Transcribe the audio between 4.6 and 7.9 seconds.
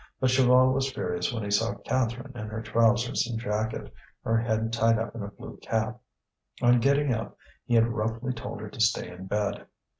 tied up in the blue cap. On getting up, he had